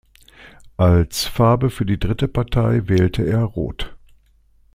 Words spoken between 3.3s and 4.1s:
rot.